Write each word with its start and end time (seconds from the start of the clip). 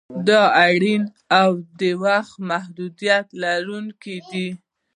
دوی 0.27 0.45
اړین 0.67 1.03
او 1.39 1.49
د 1.79 1.81
وخت 2.03 2.33
محدودیت 2.49 3.25
لرونکي 3.43 4.15
دي. 4.31 4.49